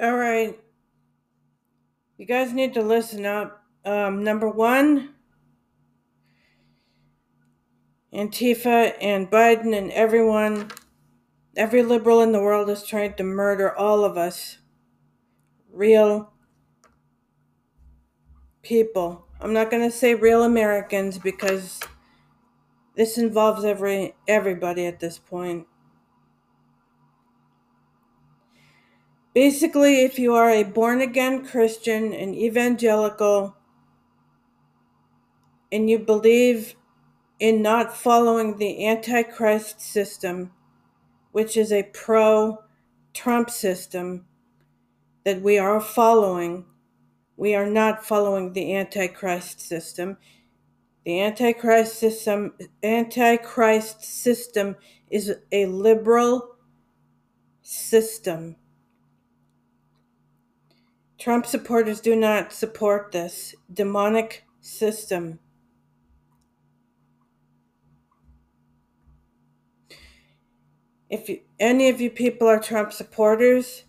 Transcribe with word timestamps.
All 0.00 0.16
right. 0.16 0.56
You 2.18 2.26
guys 2.26 2.52
need 2.52 2.74
to 2.74 2.82
listen 2.82 3.26
up. 3.26 3.64
Um, 3.84 4.22
number 4.22 4.48
one, 4.48 5.14
Antifa 8.12 8.94
and 9.00 9.28
Biden 9.28 9.76
and 9.76 9.90
everyone, 9.90 10.70
every 11.56 11.82
liberal 11.82 12.20
in 12.20 12.30
the 12.30 12.40
world 12.40 12.70
is 12.70 12.84
trying 12.84 13.14
to 13.14 13.24
murder 13.24 13.76
all 13.76 14.04
of 14.04 14.16
us. 14.16 14.58
Real 15.72 16.32
people. 18.62 19.26
I'm 19.40 19.52
not 19.52 19.70
going 19.70 19.82
to 19.82 19.96
say 19.96 20.14
real 20.14 20.44
Americans 20.44 21.18
because 21.18 21.80
this 22.94 23.18
involves 23.18 23.64
every 23.64 24.14
everybody 24.28 24.86
at 24.86 25.00
this 25.00 25.18
point. 25.18 25.66
Basically, 29.38 30.00
if 30.04 30.18
you 30.18 30.34
are 30.34 30.50
a 30.50 30.64
born 30.64 31.00
again 31.00 31.46
Christian, 31.46 32.12
an 32.12 32.34
evangelical, 32.34 33.54
and 35.70 35.88
you 35.88 36.00
believe 36.00 36.74
in 37.38 37.62
not 37.62 37.96
following 37.96 38.56
the 38.56 38.84
Antichrist 38.84 39.80
system, 39.80 40.50
which 41.30 41.56
is 41.56 41.70
a 41.70 41.84
pro 41.84 42.64
Trump 43.14 43.48
system 43.48 44.26
that 45.24 45.40
we 45.40 45.56
are 45.56 45.80
following, 45.80 46.64
we 47.36 47.54
are 47.54 47.70
not 47.70 48.04
following 48.04 48.54
the 48.54 48.74
Antichrist 48.74 49.60
system. 49.60 50.16
The 51.06 51.20
Antichrist 51.20 51.94
system 51.94 52.54
Antichrist 52.82 54.02
system 54.02 54.74
is 55.08 55.32
a 55.52 55.66
liberal 55.66 56.56
system. 57.62 58.56
Trump 61.18 61.46
supporters 61.46 62.00
do 62.00 62.14
not 62.14 62.52
support 62.52 63.10
this 63.10 63.54
demonic 63.72 64.44
system. 64.60 65.40
If 71.10 71.28
you, 71.28 71.40
any 71.58 71.88
of 71.88 72.00
you 72.00 72.10
people 72.10 72.46
are 72.46 72.60
Trump 72.60 72.92
supporters, 72.92 73.84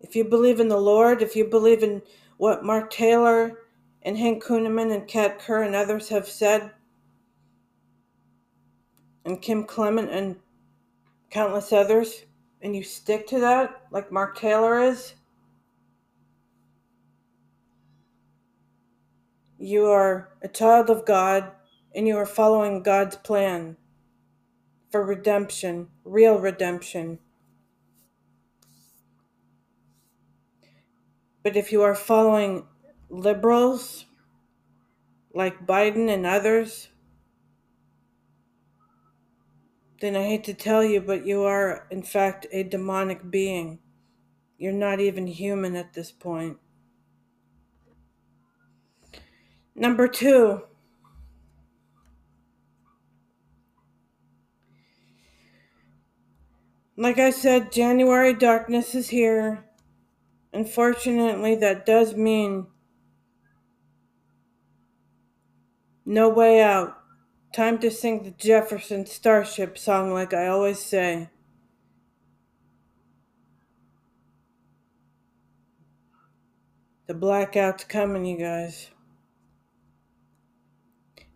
if 0.00 0.16
you 0.16 0.24
believe 0.24 0.58
in 0.58 0.68
the 0.68 0.80
Lord, 0.80 1.22
if 1.22 1.36
you 1.36 1.44
believe 1.44 1.82
in 1.82 2.02
what 2.36 2.64
Mark 2.64 2.90
Taylor 2.90 3.60
and 4.02 4.18
Hank 4.18 4.42
Kunneman 4.42 4.92
and 4.92 5.06
Kat 5.06 5.38
Kerr 5.38 5.62
and 5.62 5.74
others 5.76 6.08
have 6.08 6.26
said, 6.26 6.72
and 9.24 9.40
Kim 9.40 9.64
Clement 9.64 10.10
and 10.10 10.36
countless 11.30 11.72
others, 11.72 12.24
and 12.64 12.74
you 12.74 12.82
stick 12.82 13.26
to 13.26 13.38
that, 13.40 13.82
like 13.90 14.10
Mark 14.10 14.38
Taylor 14.38 14.80
is, 14.82 15.12
you 19.58 19.84
are 19.84 20.30
a 20.42 20.48
child 20.48 20.88
of 20.88 21.04
God 21.04 21.52
and 21.94 22.08
you 22.08 22.16
are 22.16 22.24
following 22.24 22.82
God's 22.82 23.16
plan 23.16 23.76
for 24.90 25.04
redemption, 25.04 25.88
real 26.06 26.38
redemption. 26.38 27.18
But 31.42 31.58
if 31.58 31.70
you 31.70 31.82
are 31.82 31.94
following 31.94 32.64
liberals 33.10 34.06
like 35.34 35.66
Biden 35.66 36.08
and 36.08 36.24
others, 36.24 36.88
then 40.04 40.16
I 40.16 40.24
hate 40.24 40.44
to 40.44 40.54
tell 40.54 40.84
you, 40.84 41.00
but 41.00 41.24
you 41.24 41.44
are, 41.44 41.86
in 41.90 42.02
fact, 42.02 42.46
a 42.52 42.62
demonic 42.62 43.30
being. 43.30 43.78
You're 44.58 44.72
not 44.72 45.00
even 45.00 45.26
human 45.26 45.76
at 45.76 45.94
this 45.94 46.12
point. 46.12 46.58
Number 49.74 50.06
two, 50.06 50.62
like 56.98 57.18
I 57.18 57.30
said, 57.30 57.72
January 57.72 58.34
darkness 58.34 58.94
is 58.94 59.08
here. 59.08 59.64
Unfortunately, 60.52 61.54
that 61.56 61.86
does 61.86 62.14
mean 62.14 62.66
no 66.04 66.28
way 66.28 66.60
out. 66.60 67.03
Time 67.54 67.78
to 67.78 67.88
sing 67.88 68.24
the 68.24 68.32
Jefferson 68.32 69.06
Starship 69.06 69.78
song, 69.78 70.12
like 70.12 70.34
I 70.34 70.48
always 70.48 70.80
say. 70.80 71.30
The 77.06 77.14
blackout's 77.14 77.84
coming, 77.84 78.24
you 78.24 78.38
guys. 78.38 78.90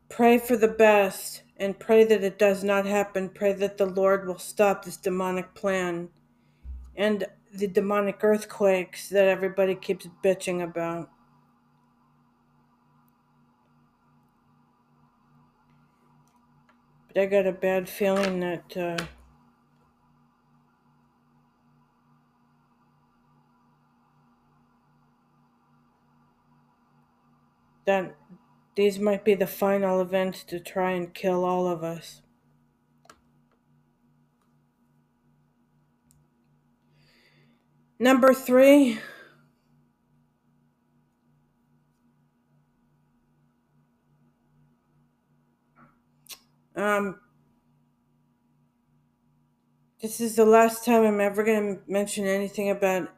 Pray 0.09 0.39
for 0.39 0.57
the 0.57 0.67
best 0.67 1.45
and 1.57 1.79
pray 1.79 2.03
that 2.03 2.25
it 2.25 2.37
does 2.37 2.65
not 2.65 2.85
happen. 2.85 3.29
Pray 3.29 3.53
that 3.53 3.79
the 3.79 3.87
Lord 3.87 4.27
will 4.27 4.39
stop 4.39 4.85
this 4.85 4.97
demonic 4.97 5.55
plan 5.55 6.09
and 6.97 7.29
the 7.55 7.69
demonic 7.69 8.25
earthquakes 8.25 9.09
that 9.11 9.29
everybody 9.29 9.77
keeps 9.77 10.09
bitching 10.25 10.65
about. 10.65 11.11
But 17.09 17.23
I 17.23 17.27
got 17.27 17.47
a 17.47 17.53
bad 17.53 17.89
feeling 17.89 18.41
that 18.41 18.77
uh, 18.77 19.05
that 27.87 28.15
these 28.77 28.99
might 28.99 29.25
be 29.25 29.35
the 29.35 29.47
final 29.47 30.01
events 30.01 30.45
to 30.45 30.61
try 30.61 30.93
and 30.93 31.15
kill 31.15 31.45
all 31.45 31.67
of 31.67 31.83
us. 31.85 32.23
Number 37.99 38.35
three. 38.35 38.99
Um, 46.77 47.21
this 50.01 50.21
is 50.21 50.37
the 50.37 50.45
last 50.45 50.85
time 50.85 51.05
I'm 51.05 51.21
ever 51.21 51.43
going 51.43 51.77
to 51.77 51.83
mention 51.91 52.27
anything 52.27 52.71
about 52.71 53.09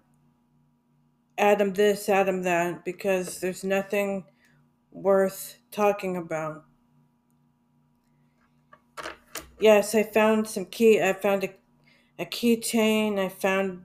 Adam 1.36 1.72
this, 1.72 2.08
Adam 2.08 2.42
that, 2.42 2.84
because 2.84 3.40
there's 3.40 3.64
nothing 3.64 4.24
worth 4.90 5.58
talking 5.70 6.16
about. 6.16 6.64
Yes, 9.58 9.94
I 9.94 10.02
found 10.02 10.48
some 10.48 10.66
key. 10.66 11.02
I 11.02 11.12
found 11.12 11.44
a, 11.44 11.50
a 12.18 12.24
keychain. 12.24 13.18
I 13.18 13.28
found 13.28 13.84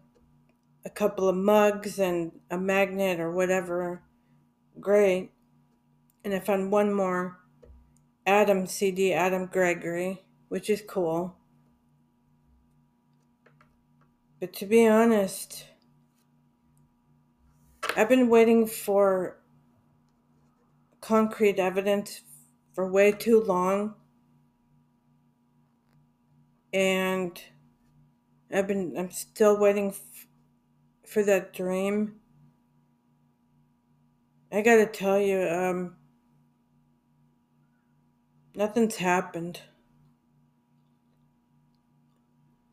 a 0.86 0.90
couple 0.90 1.28
of 1.28 1.36
mugs 1.36 2.00
and 2.00 2.32
a 2.50 2.58
magnet 2.58 3.20
or 3.20 3.32
whatever. 3.32 4.04
Great. 4.80 5.32
And 6.24 6.34
I 6.34 6.40
found 6.40 6.72
one 6.72 6.94
more 6.94 7.40
Adam 8.26 8.66
CD, 8.66 9.14
Adam 9.14 9.46
Gregory, 9.46 10.24
which 10.50 10.70
is 10.70 10.82
cool. 10.88 11.36
But 14.40 14.54
to 14.54 14.66
be 14.66 14.88
honest, 14.88 15.66
I've 17.96 18.10
been 18.10 18.30
waiting 18.30 18.68
for 18.68 19.38
concrete 21.02 21.60
evidence 21.60 22.22
for 22.74 22.92
way 22.92 23.12
too 23.12 23.42
long. 23.42 23.96
And 26.74 27.40
I've 28.52 28.68
been 28.68 28.96
I'm 28.98 29.12
still 29.12 29.58
waiting 29.60 29.90
f- 29.90 30.28
for 31.08 31.24
that 31.24 31.54
dream. 31.54 32.16
I 34.52 34.62
got 34.62 34.76
to 34.78 34.86
tell 34.88 35.20
you 35.20 35.42
um 35.48 35.96
nothing's 38.56 38.96
happened. 38.96 39.60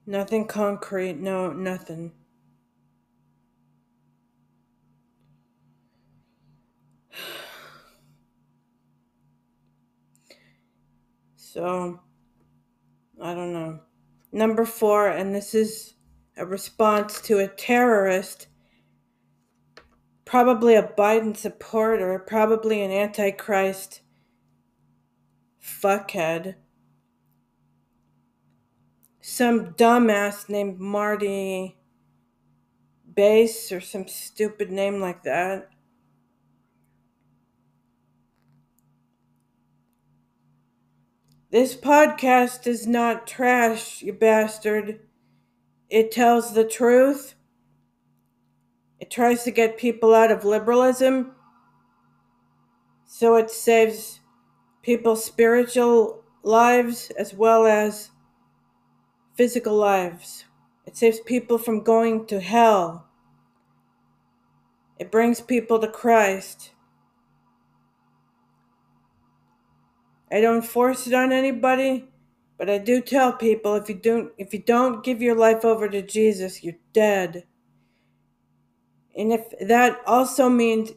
Nothing 0.06 0.46
concrete, 0.46 1.14
no, 1.14 1.52
nothing. 1.52 2.12
So, 11.36 12.00
I 13.20 13.34
don't 13.34 13.52
know. 13.52 13.80
Number 14.32 14.64
four, 14.64 15.08
and 15.08 15.34
this 15.34 15.54
is 15.54 15.92
a 16.38 16.46
response 16.46 17.20
to 17.22 17.40
a 17.40 17.48
terrorist, 17.48 18.46
probably 20.24 20.76
a 20.76 20.82
Biden 20.82 21.36
supporter, 21.36 22.18
probably 22.20 22.82
an 22.82 22.90
antichrist 22.90 24.01
fuckhead. 25.62 26.56
Some 29.20 29.74
dumbass 29.74 30.48
named 30.48 30.80
Marty 30.80 31.76
base 33.14 33.70
or 33.72 33.80
some 33.80 34.08
stupid 34.08 34.70
name 34.70 35.00
like 35.00 35.22
that. 35.22 35.68
This 41.50 41.76
podcast 41.76 42.66
is 42.66 42.86
not 42.86 43.26
trash, 43.26 44.00
you 44.02 44.14
bastard. 44.14 45.00
It 45.90 46.10
tells 46.10 46.54
the 46.54 46.64
truth. 46.64 47.34
It 48.98 49.10
tries 49.10 49.44
to 49.44 49.50
get 49.50 49.76
people 49.76 50.14
out 50.14 50.30
of 50.30 50.44
liberalism. 50.44 51.32
So 53.04 53.36
it 53.36 53.50
saves 53.50 54.21
people's 54.82 55.24
spiritual 55.24 56.24
lives 56.42 57.10
as 57.18 57.32
well 57.32 57.66
as 57.66 58.10
physical 59.34 59.76
lives. 59.76 60.44
It 60.86 60.96
saves 60.96 61.20
people 61.20 61.58
from 61.58 61.84
going 61.84 62.26
to 62.26 62.40
hell. 62.40 63.06
It 64.98 65.10
brings 65.10 65.40
people 65.40 65.78
to 65.78 65.88
Christ. 65.88 66.72
I 70.30 70.40
don't 70.40 70.64
force 70.64 71.06
it 71.06 71.14
on 71.14 71.30
anybody, 71.30 72.08
but 72.56 72.70
I 72.70 72.78
do 72.78 73.00
tell 73.00 73.32
people 73.32 73.74
if 73.74 73.88
you 73.88 73.94
don't 73.94 74.32
if 74.38 74.52
you 74.54 74.60
don't 74.60 75.04
give 75.04 75.20
your 75.20 75.34
life 75.34 75.64
over 75.64 75.88
to 75.88 76.02
Jesus, 76.02 76.64
you're 76.64 76.74
dead. 76.92 77.44
And 79.14 79.32
if 79.32 79.52
that 79.60 80.00
also 80.06 80.48
means 80.48 80.92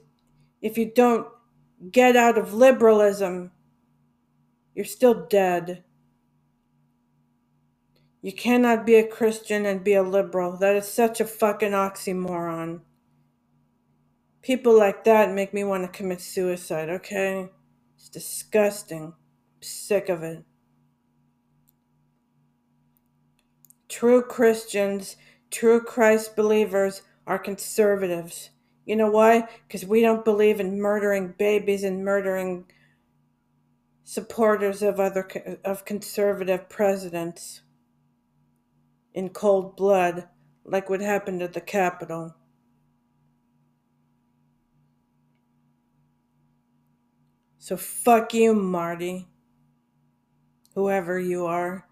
if 0.61 0.77
you 0.77 0.89
don't 0.89 1.27
get 1.91 2.15
out 2.15 2.37
of 2.37 2.53
liberalism, 2.53 3.51
you're 4.75 4.85
still 4.85 5.25
dead. 5.27 5.83
You 8.21 8.33
cannot 8.33 8.85
be 8.85 8.95
a 8.95 9.07
Christian 9.07 9.65
and 9.65 9.83
be 9.83 9.93
a 9.93 10.03
liberal. 10.03 10.57
That 10.57 10.75
is 10.75 10.87
such 10.87 11.21
a 11.21 11.25
fucking 11.25 11.71
oxymoron. 11.71 12.81
People 14.41 14.77
like 14.77 15.03
that 15.05 15.33
make 15.33 15.53
me 15.53 15.63
want 15.63 15.83
to 15.83 15.97
commit 15.97 16.21
suicide, 16.21 16.89
okay? 16.89 17.49
It's 17.95 18.09
disgusting 18.09 19.13
sick 19.61 20.09
of 20.09 20.23
it. 20.23 20.43
True 23.89 24.21
Christians, 24.21 25.17
true 25.51 25.79
Christ 25.79 26.35
believers 26.35 27.01
are 27.25 27.39
conservatives. 27.39 28.49
You 28.85 28.95
know 28.95 29.09
why? 29.09 29.47
Because 29.67 29.85
we 29.85 30.01
don't 30.01 30.25
believe 30.25 30.59
in 30.59 30.79
murdering 30.79 31.33
babies 31.37 31.83
and 31.83 32.03
murdering 32.03 32.65
supporters 34.05 34.81
of 34.81 35.01
other 35.01 35.27
of 35.65 35.83
conservative 35.83 36.69
presidents 36.69 37.61
in 39.13 39.27
cold 39.29 39.75
blood, 39.75 40.29
like 40.63 40.89
what 40.89 41.01
happened 41.01 41.41
at 41.41 41.51
the 41.51 41.59
Capitol. 41.59 42.33
So 47.57 47.75
fuck 47.75 48.33
you, 48.33 48.53
Marty 48.53 49.27
whoever 50.75 51.17
you 51.17 51.45
are. 51.45 51.87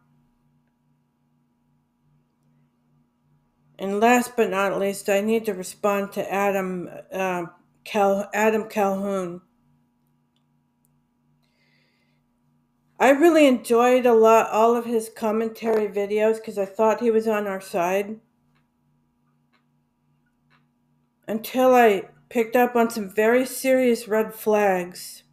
And 3.79 3.99
last 3.99 4.35
but 4.37 4.49
not 4.49 4.79
least, 4.79 5.09
I 5.09 5.21
need 5.21 5.45
to 5.45 5.53
respond 5.53 6.11
to 6.13 6.33
Adam 6.33 6.89
uh, 7.11 7.45
Cal- 7.83 8.29
Adam 8.33 8.69
Calhoun. 8.69 9.41
I 12.99 13.09
really 13.09 13.47
enjoyed 13.47 14.05
a 14.05 14.13
lot 14.13 14.49
all 14.49 14.75
of 14.75 14.85
his 14.85 15.09
commentary 15.09 15.87
videos 15.87 16.35
because 16.35 16.57
I 16.57 16.65
thought 16.65 17.01
he 17.01 17.11
was 17.11 17.27
on 17.27 17.47
our 17.47 17.61
side. 17.61 18.19
Until 21.27 21.73
I 21.73 22.03
picked 22.29 22.55
up 22.55 22.75
on 22.75 22.89
some 22.89 23.09
very 23.09 23.45
serious 23.45 24.07
red 24.07 24.33
flags. 24.33 25.23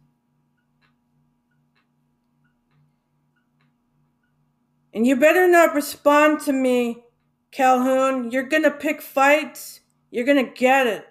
And 4.93 5.07
you 5.07 5.15
better 5.15 5.47
not 5.47 5.73
respond 5.73 6.41
to 6.41 6.51
me, 6.51 7.03
Calhoun. 7.51 8.31
You're 8.31 8.43
gonna 8.43 8.71
pick 8.71 9.01
fights. 9.01 9.81
You're 10.09 10.25
gonna 10.25 10.43
get 10.51 10.87
it. 10.87 11.05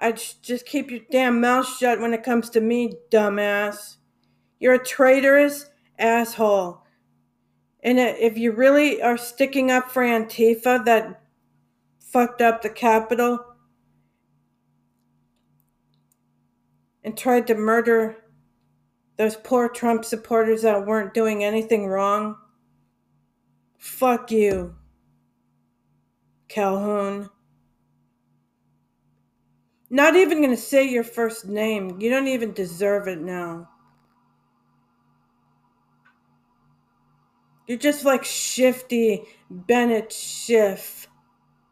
I 0.00 0.12
just 0.12 0.66
keep 0.66 0.90
your 0.90 1.00
damn 1.10 1.40
mouth 1.40 1.66
shut 1.66 2.00
when 2.00 2.12
it 2.12 2.22
comes 2.22 2.50
to 2.50 2.60
me, 2.60 2.92
dumbass. 3.10 3.96
You're 4.60 4.74
a 4.74 4.84
traitorous 4.84 5.66
asshole. 5.98 6.82
And 7.82 7.98
if 7.98 8.36
you 8.36 8.52
really 8.52 9.00
are 9.02 9.16
sticking 9.16 9.70
up 9.70 9.90
for 9.90 10.02
Antifa 10.02 10.84
that 10.84 11.22
fucked 12.00 12.40
up 12.40 12.62
the 12.62 12.70
Capitol 12.70 13.38
and 17.04 17.16
tried 17.16 17.46
to 17.46 17.54
murder 17.54 18.16
those 19.16 19.36
poor 19.36 19.68
Trump 19.68 20.04
supporters 20.04 20.62
that 20.62 20.86
weren't 20.86 21.14
doing 21.14 21.44
anything 21.44 21.86
wrong, 21.86 22.36
Fuck 23.86 24.30
you, 24.32 24.74
Calhoun. 26.48 27.30
Not 29.88 30.16
even 30.16 30.42
gonna 30.42 30.56
say 30.56 30.88
your 30.88 31.04
first 31.04 31.46
name. 31.46 32.00
You 32.00 32.10
don't 32.10 32.26
even 32.26 32.52
deserve 32.52 33.06
it 33.06 33.20
now. 33.20 33.68
You're 37.66 37.78
just 37.78 38.04
like 38.04 38.24
Shifty 38.24 39.22
Bennett 39.50 40.12
Schiff. 40.12 41.08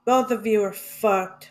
Both 0.05 0.31
of 0.31 0.47
you 0.47 0.63
are 0.63 0.73
fucked. 0.73 1.51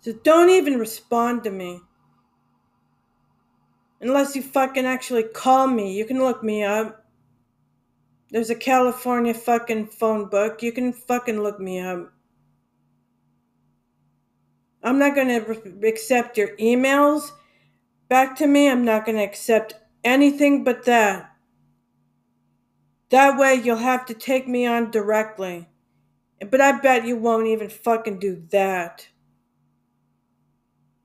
So 0.00 0.12
don't 0.12 0.50
even 0.50 0.78
respond 0.78 1.44
to 1.44 1.50
me. 1.50 1.80
Unless 4.00 4.36
you 4.36 4.42
fucking 4.42 4.84
actually 4.84 5.22
call 5.22 5.66
me. 5.66 5.96
You 5.96 6.04
can 6.04 6.18
look 6.18 6.42
me 6.42 6.62
up. 6.62 7.06
There's 8.30 8.50
a 8.50 8.54
California 8.54 9.32
fucking 9.32 9.86
phone 9.88 10.28
book. 10.28 10.62
You 10.62 10.72
can 10.72 10.92
fucking 10.92 11.40
look 11.40 11.60
me 11.60 11.80
up. 11.80 12.12
I'm 14.82 14.98
not 14.98 15.14
going 15.14 15.28
to 15.28 15.38
re- 15.38 15.88
accept 15.88 16.36
your 16.36 16.56
emails 16.56 17.30
back 18.08 18.36
to 18.36 18.46
me. 18.46 18.68
I'm 18.68 18.84
not 18.84 19.06
going 19.06 19.16
to 19.16 19.24
accept 19.24 19.74
anything 20.04 20.64
but 20.64 20.84
that. 20.84 21.30
That 23.10 23.38
way 23.38 23.54
you'll 23.54 23.76
have 23.76 24.06
to 24.06 24.14
take 24.14 24.46
me 24.46 24.66
on 24.66 24.90
directly. 24.90 25.68
But 26.50 26.60
I 26.60 26.80
bet 26.80 27.06
you 27.06 27.16
won't 27.16 27.46
even 27.46 27.68
fucking 27.68 28.18
do 28.18 28.42
that. 28.50 29.08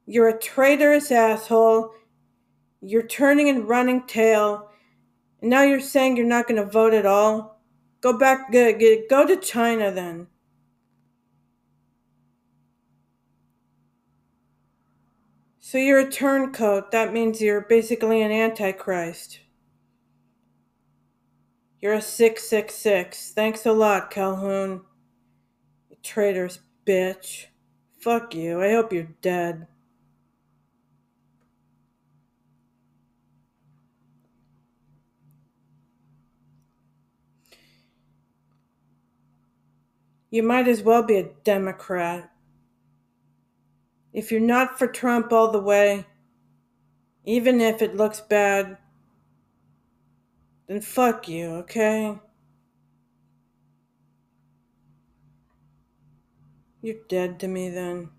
You're 0.05 0.29
a 0.29 0.39
traitorous 0.39 1.11
asshole 1.11 1.93
you're 2.81 3.07
turning 3.07 3.49
and 3.49 3.67
running 3.67 4.05
tail. 4.07 4.69
And 5.41 5.49
now 5.49 5.63
you're 5.63 5.79
saying 5.79 6.17
you're 6.17 6.25
not 6.25 6.47
going 6.47 6.63
to 6.63 6.69
vote 6.69 6.93
at 6.93 7.05
all? 7.05 7.61
Go 8.01 8.17
back, 8.17 8.51
go, 8.51 8.73
go 9.09 9.25
to 9.25 9.35
China 9.37 9.91
then. 9.91 10.27
So 15.69 15.77
you're 15.77 15.99
a 15.99 16.11
turncoat. 16.11 16.89
That 16.89 17.13
means 17.13 17.39
you're 17.39 17.61
basically 17.61 18.23
an 18.23 18.31
antichrist. 18.31 19.41
You're 21.79 21.93
a 21.93 22.01
666. 22.01 23.33
Thanks 23.33 23.67
a 23.67 23.71
lot, 23.71 24.09
Calhoun. 24.09 24.81
You 25.91 25.97
traitorous 26.01 26.57
bitch. 26.87 27.45
Fuck 27.99 28.33
you. 28.33 28.63
I 28.63 28.71
hope 28.71 28.91
you're 28.91 29.11
dead. 29.21 29.67
You 40.31 40.41
might 40.41 40.67
as 40.67 40.81
well 40.81 41.03
be 41.03 41.17
a 41.17 41.29
Democrat. 41.43 42.31
If 44.13 44.31
you're 44.31 44.41
not 44.41 44.79
for 44.79 44.87
Trump 44.87 45.33
all 45.33 45.51
the 45.51 45.61
way, 45.61 46.05
even 47.25 47.61
if 47.61 47.81
it 47.81 47.95
looks 47.97 48.21
bad, 48.21 48.77
then 50.67 50.81
fuck 50.81 51.29
you, 51.29 51.47
okay? 51.57 52.17
You're 56.81 56.97
dead 57.09 57.39
to 57.41 57.47
me 57.49 57.69
then. 57.69 58.09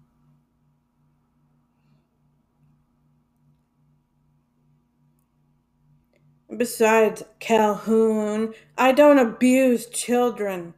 Besides, 6.56 7.24
Calhoun, 7.40 8.54
I 8.78 8.92
don't 8.92 9.18
abuse 9.18 9.86
children 9.86 10.74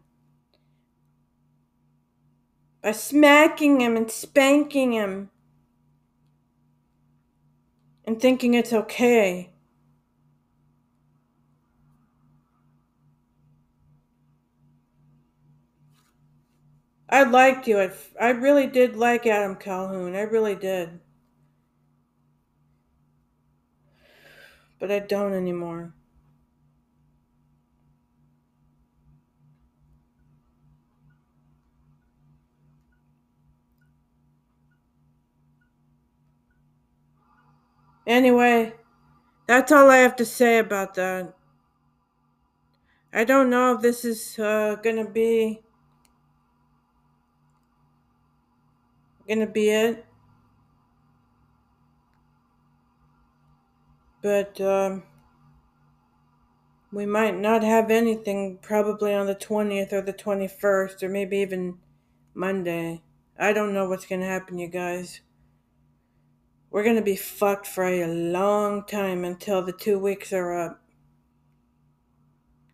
by 2.82 2.92
smacking 2.92 3.80
him 3.80 3.96
and 3.96 4.10
spanking 4.10 4.92
him 4.92 5.30
and 8.04 8.20
thinking 8.20 8.54
it's 8.54 8.72
okay. 8.72 9.50
I 17.08 17.24
liked 17.24 17.68
you. 17.68 17.78
At, 17.78 17.94
I 18.20 18.30
really 18.30 18.66
did 18.66 18.96
like 18.96 19.26
Adam 19.26 19.56
Calhoun. 19.56 20.16
I 20.16 20.22
really 20.22 20.54
did. 20.54 20.98
But 24.80 24.90
I 24.90 24.98
don't 24.98 25.34
anymore. 25.34 25.92
Anyway, 38.06 38.74
that's 39.46 39.72
all 39.72 39.90
I 39.90 39.98
have 39.98 40.16
to 40.16 40.24
say 40.24 40.58
about 40.58 40.94
that. 40.96 41.34
I 43.12 43.22
don't 43.24 43.48
know 43.48 43.74
if 43.74 43.80
this 43.80 44.04
is 44.04 44.38
uh, 44.40 44.74
gonna 44.82 45.08
be 45.08 45.60
gonna 49.28 49.46
be 49.46 49.68
it, 49.70 50.04
but 54.22 54.60
um, 54.60 55.02
we 56.92 57.04
might 57.06 57.36
not 57.36 57.64
have 57.64 57.90
anything 57.90 58.56
probably 58.62 59.12
on 59.12 59.26
the 59.26 59.34
20th 59.34 59.92
or 59.92 60.00
the 60.00 60.12
21st 60.12 61.02
or 61.02 61.08
maybe 61.08 61.38
even 61.38 61.78
Monday. 62.34 63.02
I 63.38 63.52
don't 63.52 63.74
know 63.74 63.88
what's 63.88 64.06
gonna 64.06 64.26
happen, 64.26 64.58
you 64.58 64.68
guys. 64.68 65.20
We're 66.72 66.84
gonna 66.84 67.02
be 67.02 67.16
fucked 67.16 67.66
for 67.66 67.84
a 67.84 68.06
long 68.06 68.86
time 68.86 69.26
until 69.26 69.60
the 69.62 69.74
two 69.74 69.98
weeks 69.98 70.32
are 70.32 70.58
up. 70.58 70.82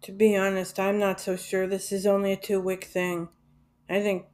To 0.03 0.13
be 0.13 0.37
honest, 0.37 0.79
I'm 0.79 1.01
not 1.01 1.21
so 1.21 1.35
sure 1.35 1.67
this 1.67 1.91
is 1.91 2.07
only 2.07 2.33
a 2.33 2.37
two 2.37 2.61
week 2.61 2.85
thing. 2.85 3.29
I 3.91 4.01
think 4.01 4.27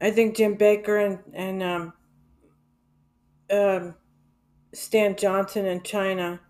I 0.00 0.10
think 0.10 0.36
Jim 0.36 0.56
Bakker 0.56 1.04
and 1.04 1.34
and 1.34 1.62
um, 1.62 1.92
um, 3.50 3.94
Stan 4.72 5.16
Johnson 5.16 5.66
in 5.66 5.82
China 5.82 6.40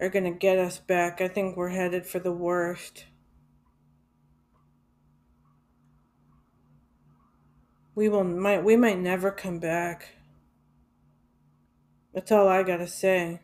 are 0.00 0.08
gonna 0.08 0.32
get 0.32 0.58
us 0.58 0.78
back. 0.80 1.20
I 1.20 1.28
think 1.28 1.56
we're 1.56 1.68
headed 1.68 2.04
for 2.04 2.18
the 2.18 2.32
worst. 2.32 3.04
We 7.94 8.08
will 8.08 8.24
might 8.24 8.64
we 8.64 8.76
might 8.76 8.98
never 8.98 9.30
come 9.30 9.58
back. 9.60 10.08
That's 12.12 12.32
all 12.32 12.48
I 12.48 12.62
gotta 12.62 12.88
say. 12.88 13.40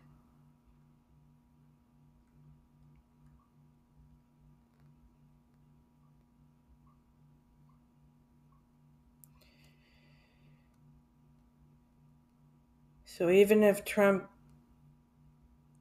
So 13.05 13.29
even 13.29 13.63
if 13.63 13.85
Trump 13.85 14.29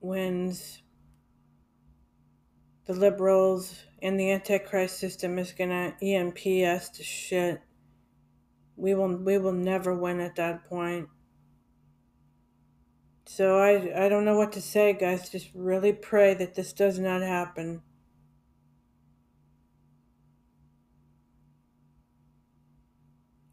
wins, 0.01 0.81
the 2.85 2.93
liberals 2.93 3.81
and 4.01 4.19
the 4.19 4.31
Antichrist 4.31 4.99
system 4.99 5.39
is 5.39 5.53
gonna 5.53 5.95
EMP 6.01 6.45
us 6.65 6.89
to 6.89 7.03
shit. 7.03 7.61
We 8.79 8.95
will 8.95 9.15
we 9.17 9.38
will 9.38 9.51
never 9.53 9.93
win 9.93 10.19
at 10.21 10.36
that 10.38 10.65
point. 10.65 11.09
So 13.25 13.59
I 13.59 14.05
I 14.05 14.09
don't 14.09 14.25
know 14.25 14.38
what 14.38 14.53
to 14.53 14.62
say, 14.62 14.93
guys. 14.93 15.29
Just 15.29 15.50
really 15.53 15.93
pray 15.93 16.33
that 16.36 16.55
this 16.55 16.74
does 16.74 16.98
not 17.00 17.21
happen. 17.21 17.81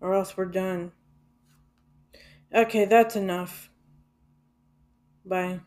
Or 0.00 0.14
else 0.14 0.36
we're 0.36 0.46
done. 0.46 0.92
Okay, 2.54 2.84
that's 2.86 3.16
enough. 3.16 3.70
Bye. 5.24 5.60